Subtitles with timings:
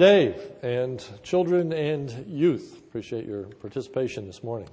[0.00, 2.78] Dave and children and youth.
[2.88, 4.66] Appreciate your participation this morning.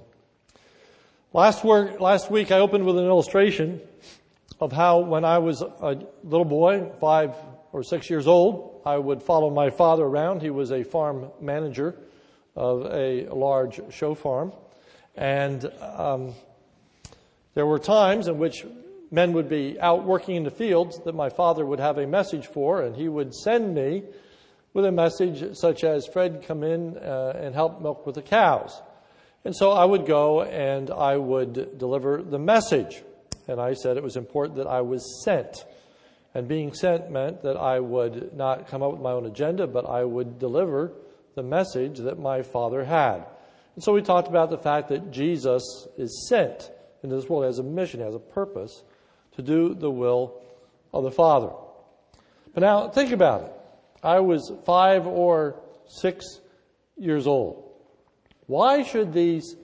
[1.34, 3.82] Last, work, last week I opened with an illustration
[4.58, 7.34] of how when I was a little boy, five
[7.72, 10.40] or six years old, I would follow my father around.
[10.40, 11.94] He was a farm manager
[12.56, 14.54] of a large show farm.
[15.14, 16.32] And um,
[17.52, 18.64] there were times in which
[19.10, 22.46] men would be out working in the fields that my father would have a message
[22.46, 24.04] for, and he would send me
[24.74, 28.80] with a message such as, Fred, come in uh, and help milk with the cows.
[29.44, 33.02] And so I would go and I would deliver the message.
[33.46, 35.64] And I said it was important that I was sent.
[36.34, 39.88] And being sent meant that I would not come up with my own agenda, but
[39.88, 40.92] I would deliver
[41.34, 43.24] the message that my father had.
[43.74, 46.70] And so we talked about the fact that Jesus is sent
[47.02, 48.82] into this world as a mission, as a purpose
[49.36, 50.42] to do the will
[50.92, 51.52] of the Father.
[52.54, 53.52] But now think about it.
[54.02, 56.40] I was five or six
[56.96, 57.64] years old.
[58.46, 59.56] Why should these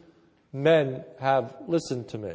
[0.52, 2.34] men have listened to me?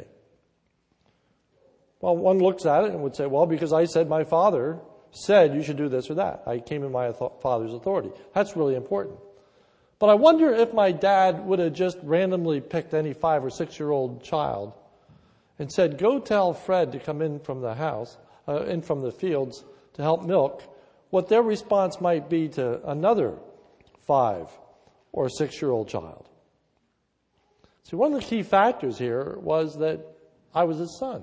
[2.00, 4.78] Well, one looks at it and would say, well, because I said my father
[5.12, 6.42] said you should do this or that.
[6.46, 8.10] I came in my father's authority.
[8.34, 9.18] That's really important.
[9.98, 13.78] But I wonder if my dad would have just randomly picked any five or six
[13.78, 14.72] year old child
[15.58, 18.16] and said, go tell Fred to come in from the house,
[18.48, 19.62] uh, in from the fields
[19.94, 20.62] to help milk,
[21.10, 23.34] what their response might be to another
[24.06, 24.48] five
[25.12, 26.28] or six year old child.
[27.84, 30.00] See, one of the key factors here was that
[30.54, 31.22] I was his son.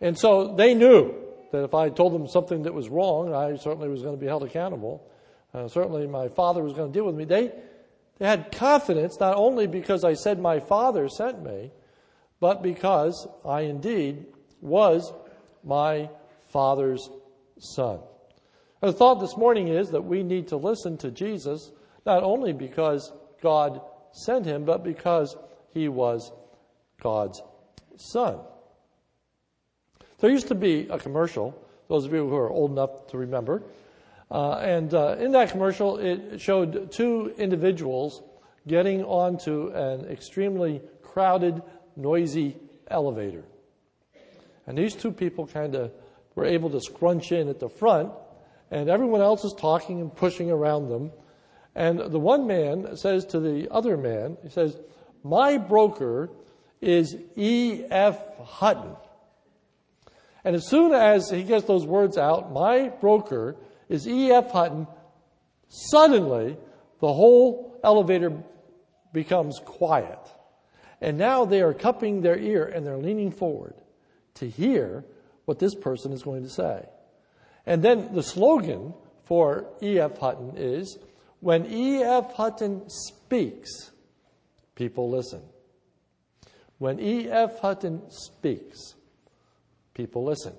[0.00, 1.14] And so they knew
[1.52, 4.26] that if I told them something that was wrong, I certainly was going to be
[4.26, 5.06] held accountable.
[5.52, 7.24] Uh, certainly my father was going to deal with me.
[7.24, 7.52] They,
[8.18, 11.70] they had confidence not only because I said my father sent me,
[12.40, 14.26] but because I indeed
[14.60, 15.12] was
[15.62, 16.10] my
[16.48, 17.08] father's
[17.58, 18.00] son.
[18.84, 21.72] The thought this morning is that we need to listen to Jesus
[22.04, 23.80] not only because God
[24.12, 25.38] sent him, but because
[25.72, 26.30] he was
[27.00, 27.40] God's
[27.96, 28.40] son.
[30.18, 31.58] There used to be a commercial,
[31.88, 33.62] those of you who are old enough to remember,
[34.30, 38.22] uh, and uh, in that commercial it showed two individuals
[38.68, 41.62] getting onto an extremely crowded,
[41.96, 42.58] noisy
[42.88, 43.44] elevator.
[44.66, 45.90] And these two people kind of
[46.34, 48.12] were able to scrunch in at the front,
[48.74, 51.12] and everyone else is talking and pushing around them.
[51.76, 54.76] And the one man says to the other man, he says,
[55.22, 56.28] My broker
[56.80, 58.18] is E.F.
[58.42, 58.96] Hutton.
[60.42, 63.54] And as soon as he gets those words out, my broker
[63.88, 64.50] is E.F.
[64.50, 64.88] Hutton,
[65.68, 66.56] suddenly
[66.98, 68.32] the whole elevator
[69.12, 70.18] becomes quiet.
[71.00, 73.74] And now they are cupping their ear and they're leaning forward
[74.34, 75.04] to hear
[75.44, 76.88] what this person is going to say.
[77.66, 78.94] And then the slogan
[79.24, 80.18] for E.F.
[80.18, 80.98] Hutton is
[81.40, 82.34] when E.F.
[82.34, 83.90] Hutton speaks,
[84.74, 85.42] people listen.
[86.78, 87.60] When E.F.
[87.60, 88.94] Hutton speaks,
[89.94, 90.54] people listen.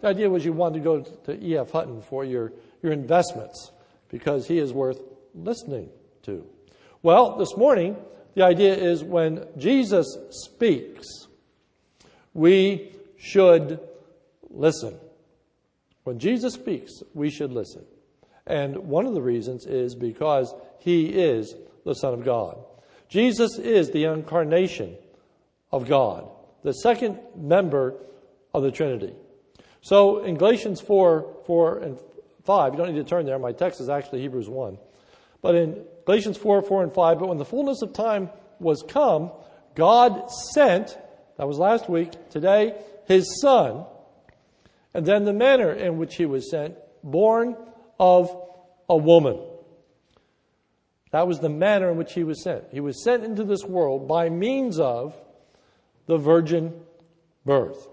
[0.00, 1.70] The idea was you wanted to go to E.F.
[1.70, 3.72] Hutton for your, your investments
[4.08, 5.00] because he is worth
[5.34, 5.88] listening
[6.22, 6.46] to.
[7.02, 7.96] Well, this morning,
[8.34, 11.06] the idea is when Jesus speaks,
[12.32, 13.80] we should
[14.50, 14.98] listen.
[16.04, 17.84] When Jesus speaks, we should listen.
[18.46, 21.54] And one of the reasons is because he is
[21.84, 22.58] the Son of God.
[23.08, 24.96] Jesus is the incarnation
[25.72, 26.28] of God,
[26.62, 27.94] the second member
[28.52, 29.14] of the Trinity.
[29.80, 31.98] So in Galatians 4, 4 and
[32.44, 33.38] 5, you don't need to turn there.
[33.38, 34.78] My text is actually Hebrews 1.
[35.42, 39.30] But in Galatians 4, 4 and 5, but when the fullness of time was come,
[39.74, 40.96] God sent,
[41.36, 42.74] that was last week, today,
[43.06, 43.84] his son,
[44.94, 47.56] and then the manner in which he was sent, born
[47.98, 48.34] of
[48.88, 49.40] a woman.
[51.10, 52.64] That was the manner in which he was sent.
[52.70, 55.14] He was sent into this world by means of
[56.06, 56.80] the virgin
[57.44, 57.88] birth.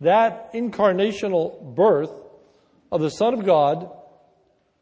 [0.00, 2.12] That incarnational birth
[2.90, 3.90] of the Son of God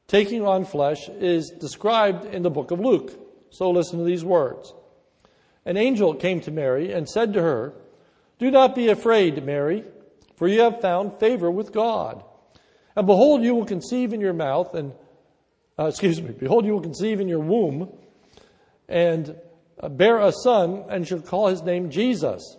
[0.07, 3.13] taking on flesh is described in the book of Luke.
[3.51, 4.75] So listen to these words.
[5.65, 7.75] An angel came to Mary and said to her,
[8.39, 9.85] Do not be afraid, Mary,
[10.41, 12.25] for you have found favor with God.
[12.97, 14.95] And behold, you will conceive in your mouth and,
[15.79, 17.93] uh, excuse me, behold, you will conceive in your womb
[18.89, 19.37] and
[19.79, 22.57] uh, bear a son and shall call his name Jesus.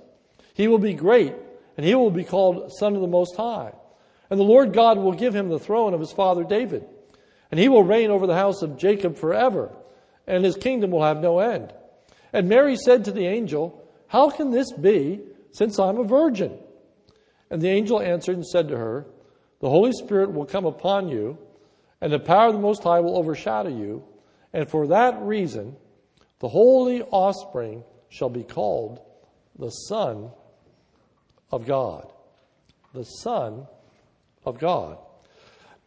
[0.53, 1.33] He will be great
[1.75, 3.73] and he will be called Son of the Most High.
[4.29, 6.85] And the Lord God will give him the throne of his father David.
[7.49, 9.75] And he will reign over the house of Jacob forever,
[10.27, 11.73] and his kingdom will have no end.
[12.31, 16.59] And Mary said to the angel, How can this be, since I'm a virgin?
[17.51, 19.05] And the angel answered and said to her,
[19.59, 21.37] The Holy Spirit will come upon you,
[21.99, 24.03] and the power of the Most High will overshadow you,
[24.53, 25.75] and for that reason,
[26.39, 29.01] the holy offspring shall be called
[29.59, 30.31] the Son
[31.51, 32.11] of God.
[32.93, 33.67] The Son
[34.45, 34.97] of God.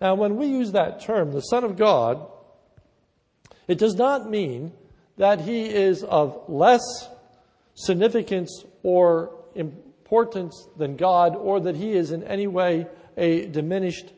[0.00, 2.26] Now, when we use that term, the Son of God,
[3.66, 4.72] it does not mean
[5.16, 6.82] that he is of less
[7.74, 9.32] significance or
[10.04, 12.86] importance than God or that he is in any way
[13.16, 14.12] a diminished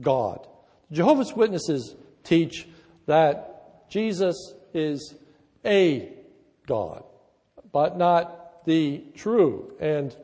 [0.00, 0.46] God.
[0.90, 1.94] Jehovah's Witnesses
[2.24, 2.66] teach
[3.04, 5.14] that Jesus is
[5.66, 6.14] a
[6.66, 7.04] God,
[7.70, 10.16] but not the true and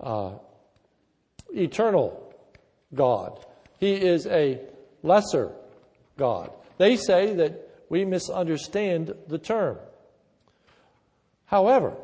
[0.00, 0.34] uh,
[1.52, 2.32] eternal
[2.94, 3.44] God.
[3.80, 4.60] He is a
[5.02, 5.50] lesser
[6.16, 6.52] God.
[6.78, 9.78] They say that we misunderstand the term.
[11.46, 11.96] However,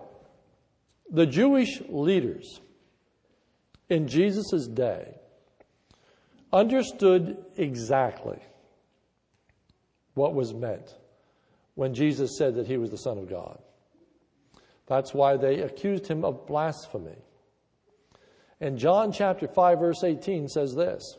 [1.11, 2.61] the Jewish leaders
[3.89, 5.15] in Jesus' day
[6.53, 8.39] understood exactly
[10.15, 10.95] what was meant
[11.75, 13.59] when Jesus said that he was the Son of God.
[14.87, 17.19] That's why they accused him of blasphemy.
[18.61, 21.17] And John chapter 5 verse 18 says this,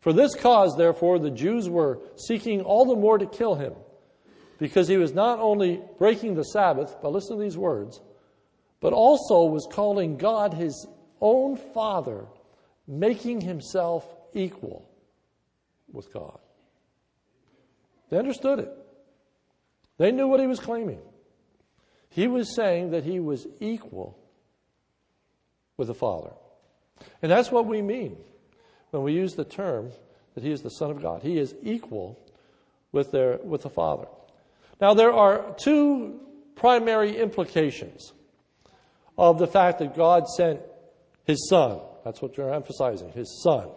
[0.00, 3.74] For this cause therefore the Jews were seeking all the more to kill him
[4.58, 8.00] because he was not only breaking the Sabbath, but listen to these words,
[8.82, 10.86] but also was calling God his
[11.20, 12.26] own Father,
[12.86, 14.84] making himself equal
[15.92, 16.40] with God.
[18.10, 18.72] They understood it.
[19.98, 20.98] They knew what he was claiming.
[22.10, 24.18] He was saying that he was equal
[25.76, 26.32] with the Father.
[27.22, 28.16] And that's what we mean
[28.90, 29.92] when we use the term
[30.34, 31.22] that he is the Son of God.
[31.22, 32.18] He is equal
[32.90, 34.08] with, their, with the Father.
[34.80, 36.20] Now, there are two
[36.56, 38.12] primary implications
[39.16, 40.60] of the fact that God sent
[41.24, 41.80] his Son.
[42.04, 43.68] That's what you're emphasizing, his Son.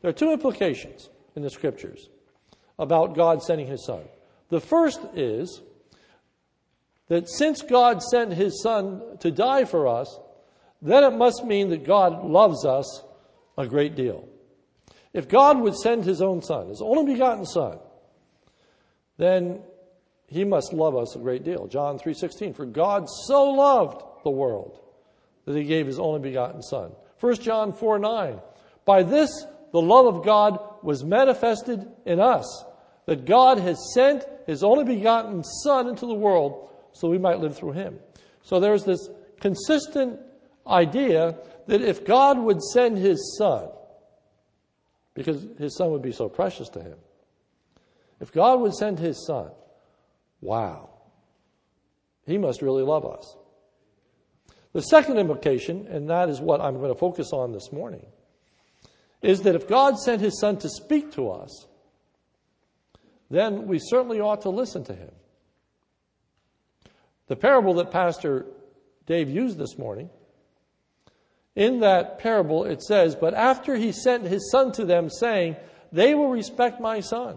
[0.00, 2.08] There are two implications in the scriptures
[2.78, 4.02] about God sending his Son.
[4.48, 5.62] The first is
[7.08, 10.18] that since God sent his Son to die for us,
[10.82, 13.02] then it must mean that God loves us
[13.56, 14.28] a great deal.
[15.12, 17.78] If God would send his own Son, his only begotten Son,
[19.16, 19.60] then
[20.26, 21.66] he must love us a great deal.
[21.66, 24.80] John 3:16 for God so loved the world
[25.44, 26.92] that he gave his only begotten son.
[27.20, 28.40] 1 John 4 9.
[28.84, 32.64] By this the love of God was manifested in us,
[33.06, 37.56] that God has sent his only begotten Son into the world so we might live
[37.56, 37.98] through him.
[38.42, 39.08] So there's this
[39.40, 40.20] consistent
[40.66, 43.68] idea that if God would send his Son,
[45.14, 46.98] because his Son would be so precious to him,
[48.20, 49.50] if God would send his Son,
[50.44, 50.90] Wow.
[52.26, 53.36] He must really love us.
[54.74, 58.04] The second implication, and that is what I'm going to focus on this morning,
[59.22, 61.66] is that if God sent his son to speak to us,
[63.30, 65.12] then we certainly ought to listen to him.
[67.28, 68.46] The parable that Pastor
[69.06, 70.10] Dave used this morning,
[71.54, 75.56] in that parable it says, But after he sent his son to them, saying,
[75.92, 77.36] They will respect my son.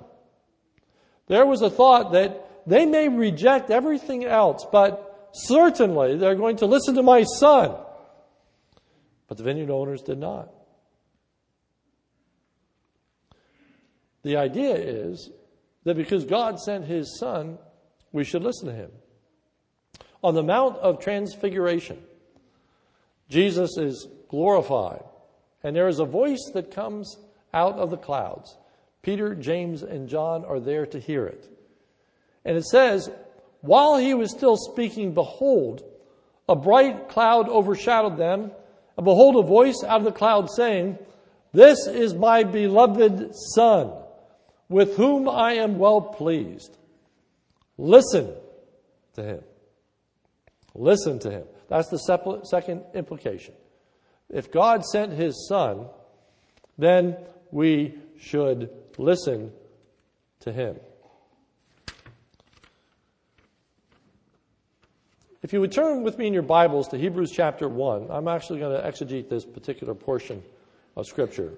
[1.27, 6.65] There was a thought that they may reject everything else, but certainly they're going to
[6.65, 7.75] listen to my son.
[9.27, 10.49] But the vineyard owners did not.
[14.23, 15.29] The idea is
[15.83, 17.57] that because God sent his son,
[18.11, 18.91] we should listen to him.
[20.23, 22.01] On the Mount of Transfiguration,
[23.29, 25.03] Jesus is glorified,
[25.63, 27.17] and there is a voice that comes
[27.53, 28.57] out of the clouds.
[29.01, 31.49] Peter, James, and John are there to hear it.
[32.43, 33.09] And it says,
[33.67, 35.83] While he was still speaking, behold,
[36.47, 38.51] a bright cloud overshadowed them,
[38.95, 40.97] and behold, a voice out of the cloud saying,
[41.51, 43.91] This is my beloved Son,
[44.69, 46.77] with whom I am well pleased.
[47.77, 48.33] Listen
[49.15, 49.43] to him.
[50.73, 51.43] Listen to him.
[51.67, 53.53] That's the second implication.
[54.29, 55.87] If God sent his Son,
[56.77, 57.17] then
[57.51, 59.51] we should listen
[60.39, 60.77] to him.
[65.47, 68.59] If you would turn with me in your Bibles to Hebrews chapter 1, I'm actually
[68.59, 70.43] going to exegete this particular portion
[70.97, 71.53] of Scripture.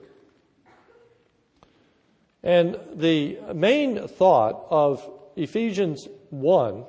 [2.44, 6.86] And the main thought of Ephesians 1,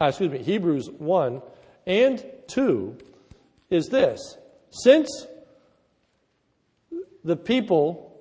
[0.00, 1.40] uh, excuse me, Hebrews 1
[1.86, 2.98] and 2
[3.70, 4.36] is this.
[4.70, 5.28] Since
[7.22, 8.20] the people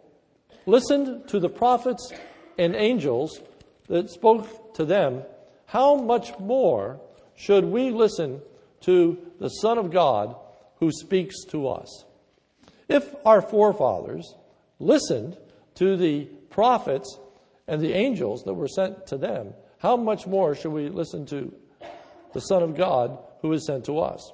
[0.68, 2.14] listened to the prophets
[2.60, 3.40] and angels
[3.88, 5.24] that spoke to them,
[5.66, 7.00] how much more
[7.36, 8.42] should we listen
[8.82, 10.36] to the Son of God
[10.80, 12.06] who speaks to us.
[12.90, 14.36] If our forefathers
[14.80, 15.38] listened
[15.76, 17.18] to the prophets
[17.68, 21.54] and the angels that were sent to them, how much more should we listen to
[22.34, 24.32] the Son of God who is sent to us?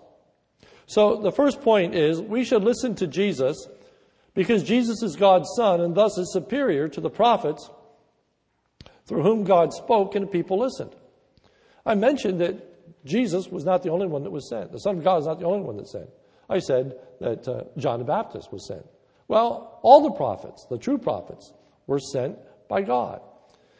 [0.87, 3.67] So the first point is we should listen to Jesus
[4.33, 7.69] because Jesus is God's Son and thus is superior to the prophets
[9.05, 10.95] through whom God spoke and people listened.
[11.85, 12.68] I mentioned that
[13.05, 14.71] Jesus was not the only one that was sent.
[14.71, 16.09] The Son of God is not the only one that sent.
[16.49, 18.85] I said that uh, John the Baptist was sent.
[19.27, 21.53] Well, all the prophets, the true prophets,
[21.87, 23.21] were sent by God.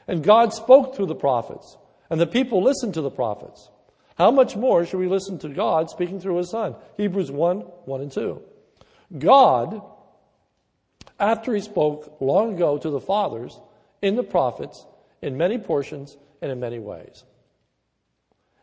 [0.08, 1.78] And God spoke through the prophets,
[2.10, 3.70] and the people listened to the prophets.
[4.18, 6.76] How much more should we listen to God speaking through His Son?
[6.98, 8.42] Hebrews 1 1 and 2.
[9.18, 9.82] God,
[11.20, 13.60] after He spoke long ago to the fathers
[14.02, 14.86] in the prophets,
[15.22, 17.24] in many portions and in many ways,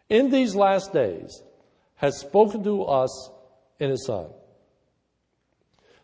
[0.09, 1.43] in these last days
[1.97, 3.31] has spoken to us
[3.79, 4.29] in His Son.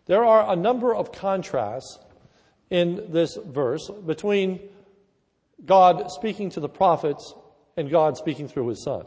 [0.06, 1.99] There are a number of contrasts
[2.71, 4.61] in this verse between
[5.64, 7.35] God speaking to the prophets
[7.76, 9.06] and God speaking through his son.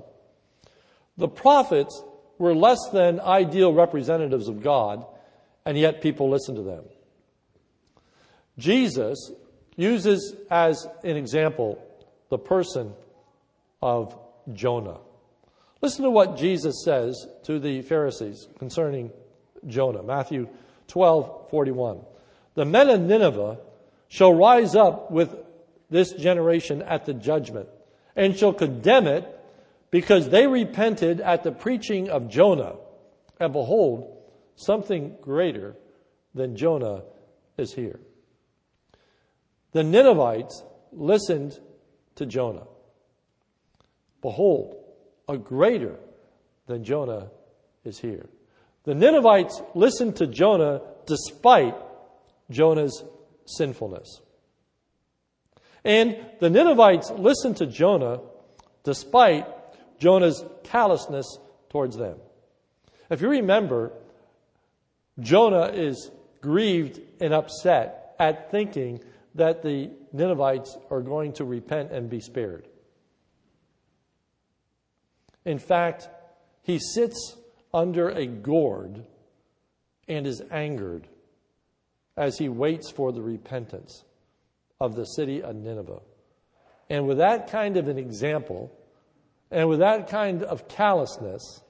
[1.17, 2.03] The prophets
[2.37, 5.05] were less than ideal representatives of God,
[5.65, 6.83] and yet people listened to them.
[8.57, 9.31] Jesus
[9.75, 11.81] uses as an example
[12.29, 12.93] the person
[13.81, 14.17] of
[14.53, 14.99] Jonah.
[15.81, 19.11] Listen to what Jesus says to the Pharisees concerning
[19.67, 20.03] Jonah.
[20.03, 20.47] Matthew
[20.87, 22.01] 12, 41.
[22.55, 23.59] The men of Nineveh
[24.07, 25.35] shall rise up with
[25.89, 27.69] this generation at the judgment
[28.15, 29.27] and shall condemn it
[29.91, 32.75] because they repented at the preaching of Jonah.
[33.39, 34.17] And behold,
[34.55, 35.75] something greater
[36.33, 37.03] than Jonah
[37.57, 37.99] is here.
[39.73, 41.59] The Ninevites listened
[42.15, 42.67] to Jonah.
[44.25, 44.75] Behold,
[45.29, 45.99] a greater
[46.65, 47.29] than Jonah
[47.83, 48.25] is here.
[48.83, 51.75] The Ninevites listened to Jonah despite
[52.49, 53.03] Jonah's
[53.45, 54.21] sinfulness.
[55.83, 58.21] And the Ninevites listened to Jonah
[58.83, 59.45] despite
[59.99, 61.37] Jonah's callousness
[61.69, 62.17] towards them.
[63.11, 63.93] If you remember,
[65.19, 66.09] Jonah is
[66.41, 69.03] grieved and upset at thinking
[69.35, 72.67] that the Ninevites are going to repent and be spared.
[75.45, 76.09] In fact,
[76.63, 77.37] he sits
[77.73, 79.05] under a gourd
[80.07, 81.07] and is angered
[82.17, 84.03] as he waits for the repentance
[84.79, 86.01] of the city of Nineveh.
[86.89, 88.71] And with that kind of an example,
[89.51, 91.61] and with that kind of callousness,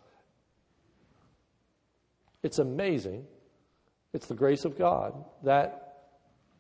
[2.44, 3.26] it's amazing.
[4.14, 5.82] It's the grace of God that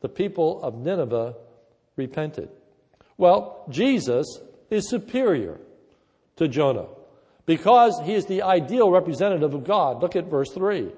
[0.02, 1.36] the people of Nineveh
[1.96, 2.50] repented.
[3.18, 4.26] Well, Jesus
[4.70, 5.60] is superior
[6.38, 6.88] to Jonah
[7.46, 10.02] because he is the ideal representative of God.
[10.02, 10.92] Look at verse 3.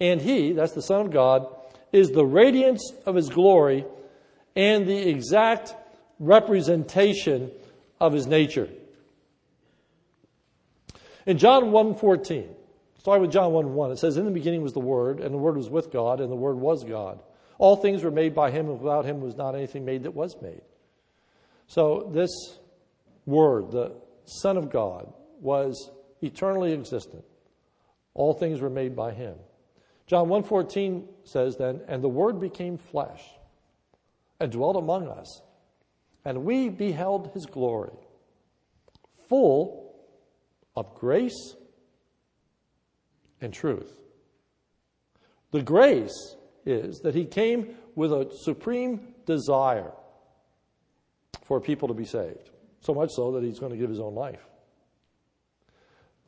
[0.00, 1.46] And he, that's the Son of God,
[1.92, 3.84] is the radiance of his glory
[4.54, 5.74] and the exact
[6.18, 7.50] representation
[8.00, 8.68] of his nature.
[11.26, 12.48] In John 1:14,
[12.98, 15.56] start with John 1:1, it says, In the beginning was the Word, and the Word
[15.56, 17.20] was with God, and the Word was God.
[17.58, 20.40] All things were made by him, and without him was not anything made that was
[20.40, 20.62] made.
[21.66, 22.30] So this
[23.26, 23.92] Word, the
[24.24, 25.90] Son of God, was
[26.20, 27.24] eternally existent.
[28.14, 29.36] All things were made by him.
[30.06, 33.22] John 1:14 says then, and the word became flesh
[34.40, 35.42] and dwelt among us,
[36.24, 37.96] and we beheld his glory,
[39.28, 39.94] full
[40.74, 41.56] of grace
[43.40, 44.00] and truth.
[45.50, 49.92] The grace is that he came with a supreme desire
[51.42, 54.14] for people to be saved, so much so that he's going to give his own
[54.14, 54.46] life.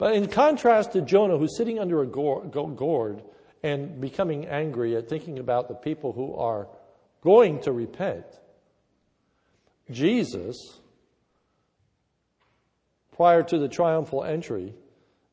[0.01, 3.23] But in contrast to Jonah, who's sitting under a gourd
[3.63, 6.69] and becoming angry at thinking about the people who are
[7.21, 8.25] going to repent,
[9.91, 10.81] Jesus,
[13.15, 14.73] prior to the triumphal entry,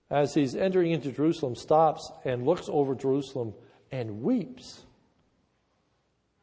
[0.09, 3.53] as he's entering into Jerusalem, stops and looks over Jerusalem
[3.89, 4.83] and weeps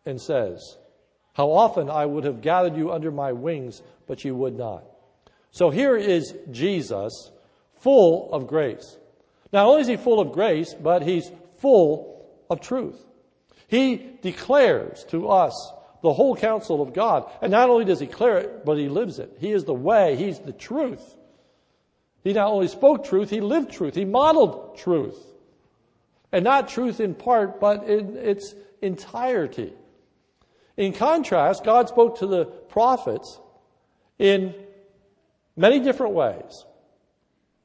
[0.07, 0.78] and says,
[1.35, 4.85] How often I would have gathered you under my wings, but you would not.
[5.50, 7.31] So here is Jesus,
[7.84, 8.96] full of grace.
[9.52, 12.98] Not only is he full of grace, but he's full of truth.
[13.68, 15.72] He declares to us
[16.02, 17.30] the whole counsel of God.
[17.42, 19.36] And not only does he declare it, but he lives it.
[19.38, 21.14] He is the way, he's the truth.
[22.22, 25.18] He not only spoke truth, he lived truth, he modeled truth.
[26.32, 29.72] And not truth in part, but in its entirety.
[30.76, 33.38] In contrast, God spoke to the prophets
[34.18, 34.54] in
[35.54, 36.64] many different ways,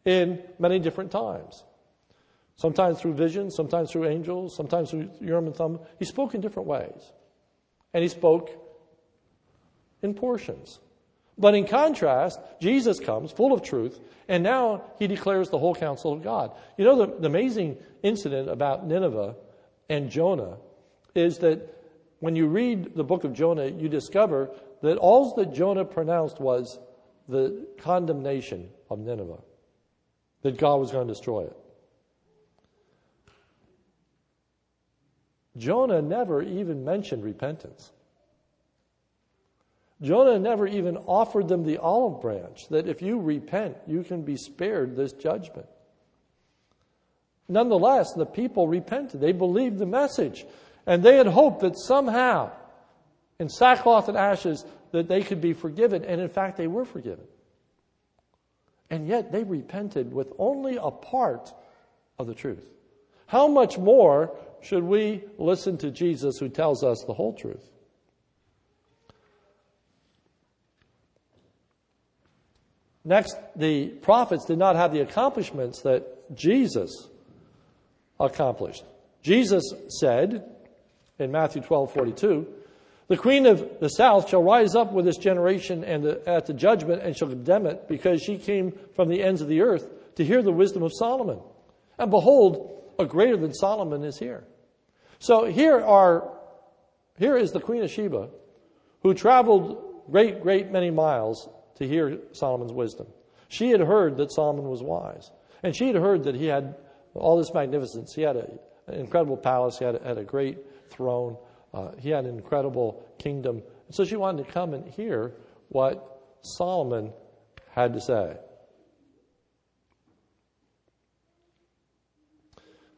[0.09, 1.63] in many different times.
[2.55, 5.79] Sometimes through visions, sometimes through angels, sometimes through Urim and Thummim.
[5.99, 7.01] He spoke in different ways.
[7.93, 8.51] and he spoke
[10.01, 10.79] in portions.
[11.37, 16.11] But in contrast, Jesus comes full of truth, and now he declares the whole counsel
[16.13, 16.51] of God.
[16.77, 19.35] You know, the, the amazing incident about Nineveh
[19.89, 20.57] and Jonah
[21.15, 21.59] is that
[22.19, 24.51] when you read the book of Jonah, you discover
[24.81, 26.77] that all that Jonah pronounced was
[27.27, 29.39] the condemnation of Nineveh,
[30.41, 31.55] that God was going to destroy it.
[35.57, 37.91] Jonah never even mentioned repentance.
[40.01, 44.37] Jonah never even offered them the olive branch that if you repent, you can be
[44.37, 45.67] spared this judgment.
[47.49, 49.19] Nonetheless, the people repented.
[49.19, 50.45] They believed the message.
[50.85, 52.51] And they had hoped that somehow,
[53.39, 56.05] in sackcloth and ashes, that they could be forgiven.
[56.05, 57.25] And in fact, they were forgiven.
[58.89, 61.53] And yet they repented with only a part
[62.17, 62.65] of the truth.
[63.27, 67.69] How much more should we listen to Jesus who tells us the whole truth?
[73.05, 77.07] Next, the prophets did not have the accomplishments that Jesus
[78.19, 78.83] accomplished.
[79.21, 79.63] Jesus
[79.99, 80.43] said
[81.17, 82.47] in Matthew 12 42,
[83.09, 86.53] the queen of the south shall rise up with this generation and the, at the
[86.53, 90.23] judgment and shall condemn it because she came from the ends of the earth to
[90.23, 91.39] hear the wisdom of Solomon.
[91.97, 94.43] And behold, a greater than Solomon is here.
[95.17, 96.31] So here are,
[97.17, 98.29] here is the Queen of Sheba
[99.01, 103.07] who traveled great, great many miles to hear Solomon's wisdom.
[103.47, 105.31] She had heard that Solomon was wise.
[105.63, 106.75] And she had heard that he had
[107.15, 108.13] all this magnificence.
[108.13, 108.47] He had a,
[108.87, 109.79] an incredible palace.
[109.79, 111.37] He had had a great throne.
[111.73, 113.61] Uh, he had an incredible kingdom.
[113.91, 115.35] So she wanted to come and hear
[115.69, 117.11] what Solomon
[117.71, 118.37] had to say.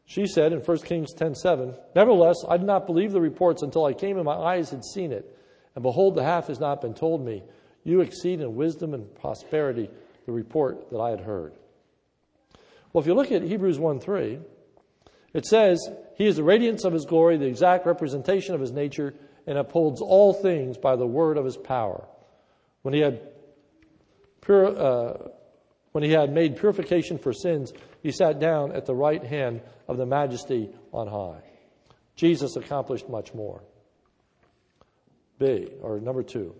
[0.05, 3.93] She said in 1 Kings 10:7, "Nevertheless, I did not believe the reports until I
[3.93, 5.37] came and my eyes had seen it.
[5.73, 7.43] And behold, the half has not been told me.
[7.83, 9.89] You exceed in wisdom and prosperity
[10.25, 11.53] the report that I had heard."
[12.91, 14.41] Well, if you look at Hebrews 1:3,
[15.33, 15.79] it says,
[16.21, 19.15] "He is the radiance of his glory, the exact representation of his nature,
[19.47, 22.07] and upholds all things by the word of his power."
[22.83, 23.21] When he had
[24.47, 25.13] uh,
[25.93, 29.97] when he had made purification for sins, he sat down at the right hand of
[29.97, 31.41] the majesty on high.
[32.15, 33.63] Jesus accomplished much more.
[35.39, 36.53] B, or number two.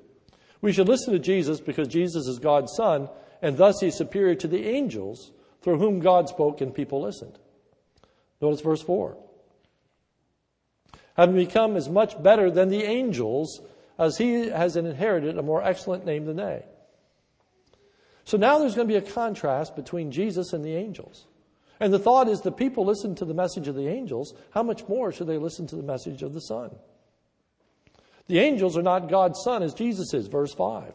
[0.60, 3.10] We should listen to Jesus because Jesus is God's Son,
[3.43, 7.38] and thus he's superior to the angels through whom God spoke and people listened.
[8.41, 9.15] Notice verse 4.
[11.17, 13.62] Having become as much better than the angels
[14.00, 16.63] as he has inherited a more excellent name than they.
[18.24, 21.28] So now there's going to be a contrast between Jesus and the angels.
[21.80, 24.34] And the thought is the people listen to the message of the angels.
[24.52, 26.71] How much more should they listen to the message of the Son?
[28.28, 30.93] The angels are not God's Son as Jesus is, verse 5.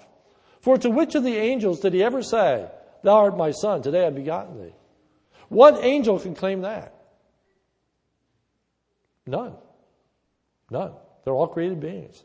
[0.61, 2.69] For to which of the angels did he ever say,
[3.03, 4.75] Thou art my Son, today I've begotten thee?
[5.49, 6.95] What angel can claim that?
[9.27, 9.55] None.
[10.71, 10.93] None.
[11.25, 12.23] They're all created beings.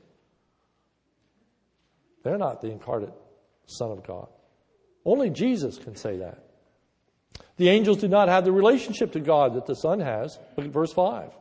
[2.24, 3.14] They're not the incarnate
[3.66, 4.28] Son of God.
[5.06, 6.44] Only Jesus can say that.
[7.58, 10.38] The angels do not have the relationship to God that the Son has.
[10.58, 11.32] Look at verse 5.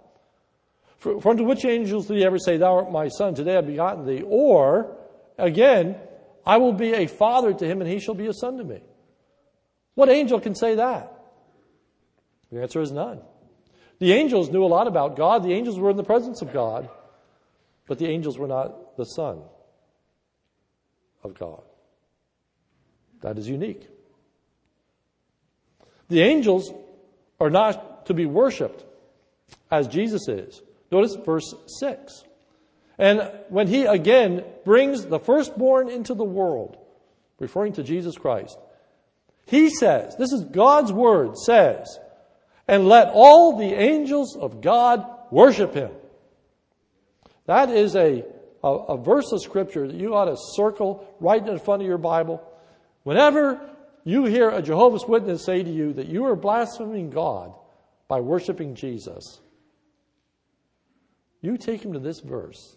[0.98, 3.56] For, for unto which angels did he ever say, Thou art my son, today I
[3.56, 4.22] have begotten thee?
[4.26, 4.96] Or,
[5.38, 5.96] again,
[6.44, 8.80] I will be a father to him and he shall be a son to me.
[9.94, 11.12] What angel can say that?
[12.52, 13.22] The answer is none.
[14.00, 15.44] The angels knew a lot about God.
[15.44, 16.88] The angels were in the presence of God,
[17.86, 19.40] but the angels were not the Son
[21.22, 21.62] of God.
[23.20, 23.86] That is unique.
[26.08, 26.72] The angels
[27.38, 28.84] are not to be worshiped
[29.70, 30.62] as Jesus is.
[30.90, 32.24] Notice verse 6.
[32.98, 36.76] And when he again brings the firstborn into the world,
[37.38, 38.58] referring to Jesus Christ,
[39.46, 41.98] he says, this is God's word, says,
[42.70, 45.90] and let all the angels of God worship him.
[47.46, 48.24] That is a,
[48.62, 51.98] a, a verse of scripture that you ought to circle right in front of your
[51.98, 52.40] Bible.
[53.02, 53.61] Whenever
[54.04, 57.52] you hear a Jehovah's Witness say to you that you are blaspheming God
[58.06, 59.40] by worshiping Jesus,
[61.40, 62.76] you take him to this verse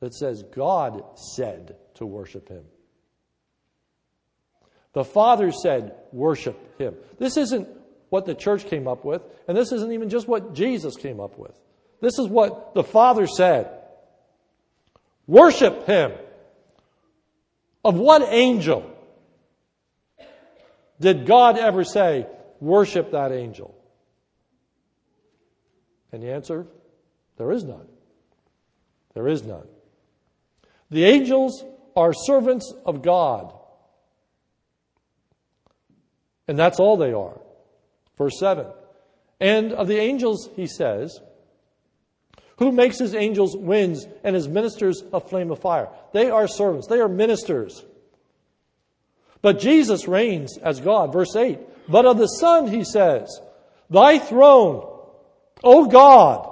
[0.00, 2.64] that says God said to worship him.
[4.94, 6.94] The Father said, worship him.
[7.18, 7.68] This isn't
[8.08, 11.38] what the church came up with, and this isn't even just what Jesus came up
[11.38, 11.58] with.
[12.00, 13.70] This is what the Father said.
[15.26, 16.12] Worship him.
[17.84, 18.92] Of what angel?
[21.00, 22.26] Did God ever say,
[22.60, 23.76] worship that angel?
[26.12, 26.66] And the answer,
[27.36, 27.86] there is none.
[29.14, 29.66] There is none.
[30.90, 31.64] The angels
[31.96, 33.52] are servants of God.
[36.48, 37.40] And that's all they are.
[38.18, 38.66] Verse 7.
[39.40, 41.20] And of the angels, he says,
[42.58, 45.88] who makes his angels winds and his ministers a flame of fire?
[46.12, 47.84] They are servants, they are ministers.
[49.42, 51.12] But Jesus reigns as God.
[51.12, 51.88] Verse 8.
[51.88, 53.40] But of the Son, he says,
[53.90, 54.90] Thy throne,
[55.62, 56.50] O God,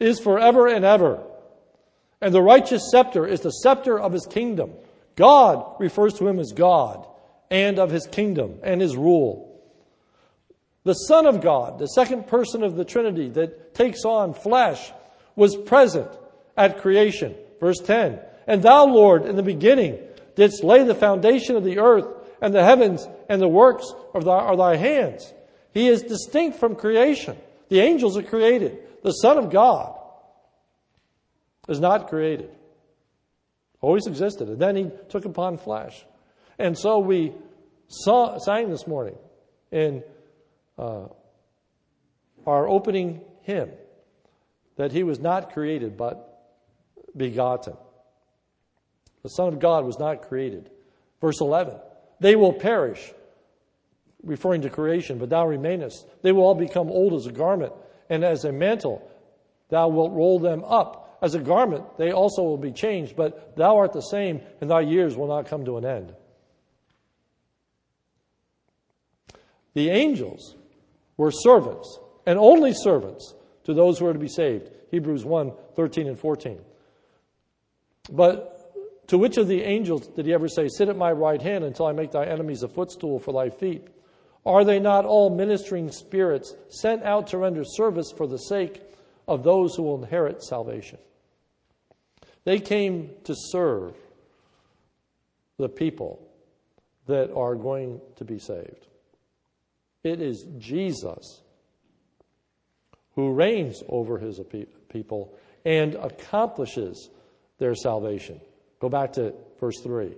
[0.00, 1.22] is forever and ever.
[2.22, 4.72] And the righteous scepter is the scepter of his kingdom.
[5.14, 7.06] God refers to him as God
[7.50, 9.49] and of his kingdom and his rule.
[10.84, 14.92] The Son of God, the second person of the Trinity that takes on flesh,
[15.36, 16.10] was present
[16.56, 17.34] at creation.
[17.60, 19.98] Verse 10 And thou, Lord, in the beginning
[20.36, 22.06] didst lay the foundation of the earth,
[22.40, 25.32] and the heavens and the works of thy, are thy hands.
[25.72, 27.36] He is distinct from creation.
[27.68, 28.78] The angels are created.
[29.02, 29.94] The Son of God
[31.68, 32.50] is not created.
[33.80, 34.48] Always existed.
[34.48, 36.04] And then he took upon flesh.
[36.58, 37.32] And so we
[37.88, 39.16] saw, sang this morning
[39.70, 40.02] in
[40.80, 41.08] uh,
[42.46, 43.70] our opening hymn
[44.76, 46.56] that he was not created but
[47.14, 47.76] begotten.
[49.22, 50.70] The Son of God was not created.
[51.20, 51.76] Verse 11
[52.20, 53.12] They will perish,
[54.22, 56.06] referring to creation, but thou remainest.
[56.22, 57.74] They will all become old as a garment,
[58.08, 59.06] and as a mantle
[59.68, 61.18] thou wilt roll them up.
[61.22, 64.80] As a garment they also will be changed, but thou art the same, and thy
[64.80, 66.14] years will not come to an end.
[69.74, 70.56] The angels
[71.20, 74.70] were servants, and only servants, to those who are to be saved.
[74.90, 76.58] Hebrews 1 13 and 14.
[78.10, 81.62] But to which of the angels did he ever say, Sit at my right hand
[81.62, 83.86] until I make thy enemies a footstool for thy feet?
[84.46, 88.80] Are they not all ministering spirits sent out to render service for the sake
[89.28, 90.98] of those who will inherit salvation?
[92.44, 93.94] They came to serve
[95.58, 96.26] the people
[97.08, 98.86] that are going to be saved.
[100.02, 101.42] It is Jesus
[103.14, 104.40] who reigns over his
[104.88, 105.34] people
[105.64, 107.10] and accomplishes
[107.58, 108.40] their salvation.
[108.80, 110.14] Go back to verse 3.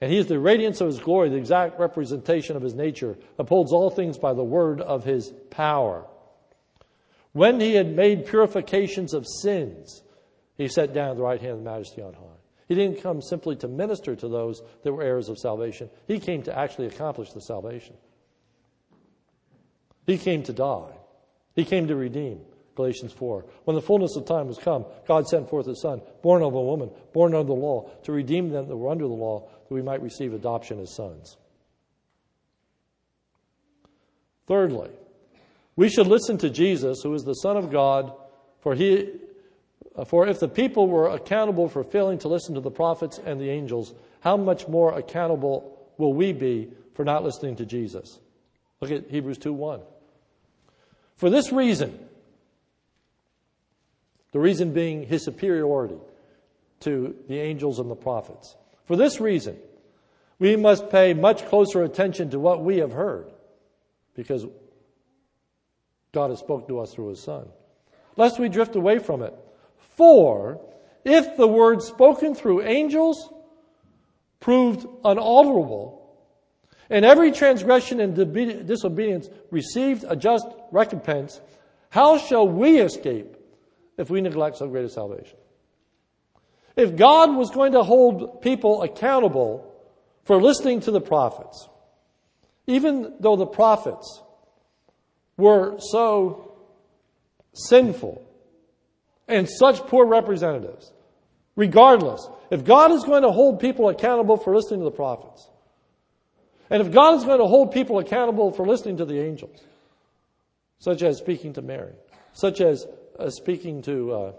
[0.00, 3.72] And he is the radiance of his glory, the exact representation of his nature, upholds
[3.72, 6.06] all things by the word of his power.
[7.32, 10.02] When he had made purifications of sins,
[10.56, 12.39] he sat down at the right hand of the majesty on high.
[12.70, 15.90] He didn't come simply to minister to those that were heirs of salvation.
[16.06, 17.96] He came to actually accomplish the salvation.
[20.06, 20.92] He came to die.
[21.56, 22.42] He came to redeem.
[22.76, 23.44] Galatians 4.
[23.64, 26.62] When the fullness of time was come, God sent forth his Son, born of a
[26.62, 29.82] woman, born under the law, to redeem them that were under the law, that we
[29.82, 31.38] might receive adoption as sons.
[34.46, 34.90] Thirdly,
[35.74, 38.12] we should listen to Jesus, who is the Son of God,
[38.60, 39.14] for he
[40.00, 43.38] Uh, for if the people were accountable for failing to listen to the prophets and
[43.38, 48.18] the angels, how much more accountable will we be for not listening to Jesus?
[48.80, 49.80] Look at Hebrews 2 1.
[51.16, 51.98] For this reason,
[54.32, 55.98] the reason being his superiority
[56.80, 58.56] to the angels and the prophets.
[58.86, 59.58] For this reason,
[60.38, 63.30] we must pay much closer attention to what we have heard,
[64.14, 64.46] because
[66.12, 67.46] God has spoken to us through his Son,
[68.16, 69.34] lest we drift away from it.
[70.00, 70.58] For
[71.04, 73.30] if the word spoken through angels
[74.40, 76.16] proved unalterable,
[76.88, 78.16] and every transgression and
[78.66, 81.38] disobedience received a just recompense,
[81.90, 83.36] how shall we escape
[83.98, 85.36] if we neglect so great a salvation?
[86.76, 89.70] If God was going to hold people accountable
[90.24, 91.68] for listening to the prophets,
[92.66, 94.22] even though the prophets
[95.36, 96.54] were so
[97.52, 98.29] sinful
[99.30, 100.92] and such poor representatives.
[101.56, 105.48] Regardless, if God is going to hold people accountable for listening to the prophets,
[106.68, 109.60] and if God is going to hold people accountable for listening to the angels,
[110.78, 111.92] such as speaking to Mary,
[112.32, 112.86] such as
[113.18, 114.32] uh, speaking to uh,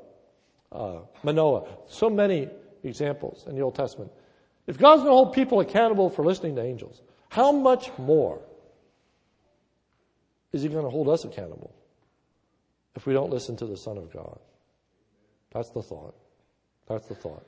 [0.71, 2.49] uh, Manoah, so many
[2.83, 4.11] examples in the Old Testament.
[4.67, 8.41] If God's going to hold people accountable for listening to angels, how much more
[10.53, 11.73] is He going to hold us accountable
[12.95, 14.39] if we don't listen to the Son of God?
[15.51, 16.15] That's the thought.
[16.87, 17.45] That's the thought.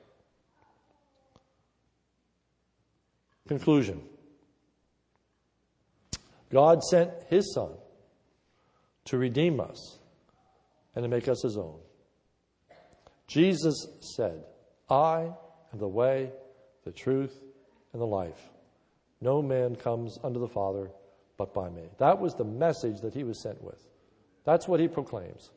[3.48, 4.02] Conclusion
[6.50, 7.72] God sent His Son
[9.06, 9.98] to redeem us
[10.96, 11.80] and to make us His own.
[13.28, 14.44] Jesus said,
[14.90, 15.32] I
[15.74, 16.32] am the way,
[16.86, 17.36] the truth,
[17.92, 18.50] and the life.
[19.20, 20.92] No man comes unto the Father
[21.38, 21.90] but by me.
[21.98, 23.82] That was the message that he was sent with.
[24.46, 25.50] That's what he proclaims.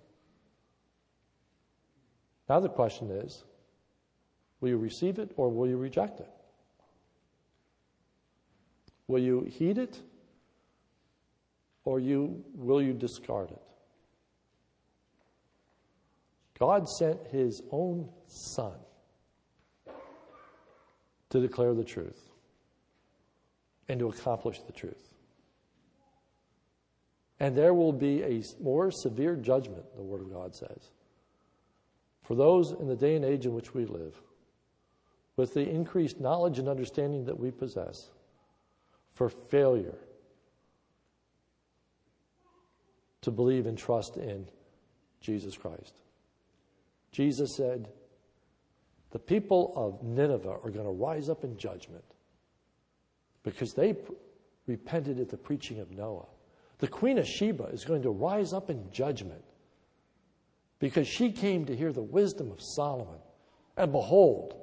[2.49, 3.45] Now the question is
[4.61, 6.31] will you receive it or will you reject it?
[9.09, 10.01] Will you heed it
[11.85, 13.63] or you, will you discard it?
[16.59, 18.73] God sent his own son
[21.31, 22.31] to declare the truth
[23.89, 25.11] and to accomplish the truth.
[27.39, 30.91] And there will be a more severe judgment, the Word of God says,
[32.27, 34.21] for those in the day and age in which we live,
[35.37, 38.11] with the increased knowledge and understanding that we possess,
[39.15, 39.95] for failure
[43.23, 44.47] to believe and trust in
[45.21, 45.95] Jesus Christ.
[47.13, 47.89] Jesus said,
[49.11, 52.05] The people of Nineveh are going to rise up in judgment
[53.45, 53.95] because they
[54.67, 56.27] repented at the preaching of Noah.
[56.79, 59.45] The Queen of Sheba is going to rise up in judgment
[60.79, 63.19] because she came to hear the wisdom of Solomon.
[63.77, 64.55] And behold,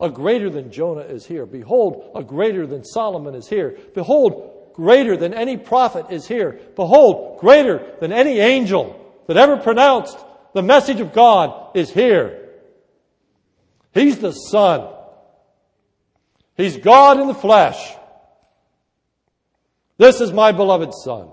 [0.00, 1.46] a greater than Jonah is here.
[1.46, 3.76] Behold, a greater than Solomon is here.
[3.94, 6.58] Behold, greater than any prophet is here.
[6.76, 10.18] Behold, greater than any angel that ever pronounced
[10.54, 12.48] the message of God is here.
[13.92, 14.88] He's the Son.
[16.56, 17.94] He's God in the flesh.
[19.98, 21.30] This is my beloved Son.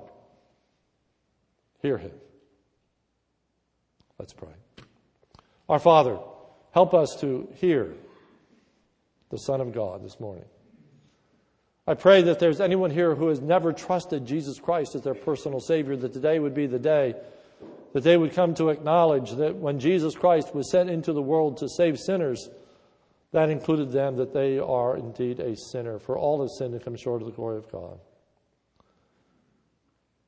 [1.81, 2.11] Hear him.
[4.19, 4.49] Let's pray.
[5.69, 6.17] Our Father,
[6.71, 7.93] help us to hear
[9.29, 10.45] the Son of God this morning.
[11.85, 15.59] I pray that there's anyone here who has never trusted Jesus Christ as their personal
[15.59, 17.15] Savior, that today would be the day
[17.93, 21.57] that they would come to acknowledge that when Jesus Christ was sent into the world
[21.57, 22.49] to save sinners,
[23.31, 26.95] that included them, that they are indeed a sinner, for all have sinned and come
[26.95, 27.99] short of the glory of God.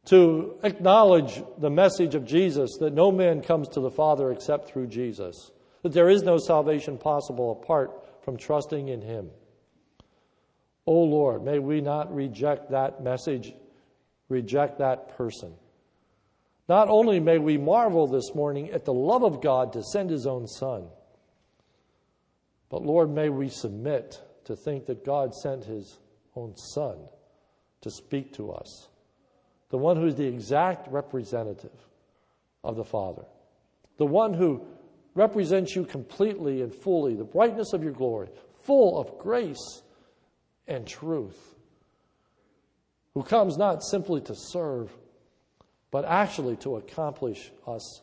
[0.09, 4.87] To acknowledge the message of Jesus that no man comes to the Father except through
[4.87, 5.51] Jesus,
[5.83, 9.29] that there is no salvation possible apart from trusting in Him.
[10.87, 13.53] Oh Lord, may we not reject that message,
[14.29, 15.53] reject that person.
[16.67, 20.25] Not only may we marvel this morning at the love of God to send His
[20.25, 20.87] own Son,
[22.69, 25.99] but Lord, may we submit to think that God sent His
[26.35, 26.97] own Son
[27.81, 28.88] to speak to us,
[29.69, 31.71] the one who is the exact representative
[32.63, 33.25] of the Father,
[33.97, 34.65] the one who
[35.15, 38.29] represents you completely and fully, the brightness of your glory,
[38.63, 39.81] full of grace
[40.67, 41.55] and truth,
[43.13, 44.91] who comes not simply to serve,
[45.91, 48.01] but actually to accomplish us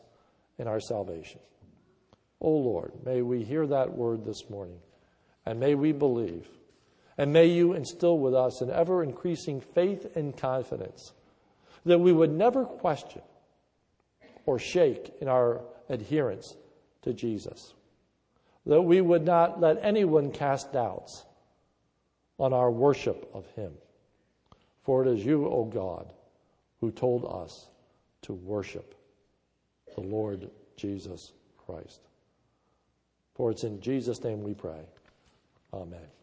[0.57, 1.39] in our salvation.
[2.41, 4.79] O oh Lord, may we hear that word this morning,
[5.45, 6.47] and may we believe,
[7.17, 11.13] and may you instill with us an ever increasing faith and confidence
[11.87, 13.21] that we would never question
[14.45, 16.55] or shake in our adherence
[17.03, 17.73] to Jesus.
[18.65, 21.25] That we would not let anyone cast doubts
[22.37, 23.73] on our worship of Him.
[24.83, 26.13] For it is you, O God,
[26.79, 27.67] who told us
[28.23, 28.95] to worship
[29.95, 31.33] the Lord Jesus
[31.65, 32.01] Christ.
[33.35, 34.81] For it's in Jesus' name we pray.
[35.73, 36.16] Amen.